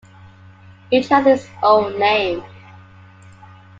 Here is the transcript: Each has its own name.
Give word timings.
Each 0.89 1.09
has 1.09 1.27
its 1.27 1.47
own 1.61 1.99
name. 1.99 2.43